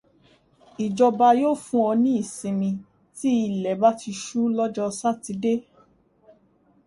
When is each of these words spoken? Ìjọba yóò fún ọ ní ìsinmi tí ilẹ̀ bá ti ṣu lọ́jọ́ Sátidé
Ìjọba 0.85 1.27
yóò 1.41 1.55
fún 1.65 1.83
ọ 1.91 1.93
ní 2.03 2.11
ìsinmi 2.21 2.69
tí 3.17 3.29
ilẹ̀ 3.47 3.79
bá 3.81 3.89
ti 3.99 4.11
ṣu 4.23 4.41
lọ́jọ́ 4.57 4.89
Sátidé 4.99 5.53